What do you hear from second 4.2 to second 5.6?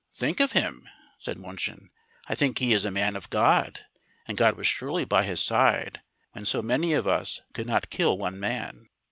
and God was surely by his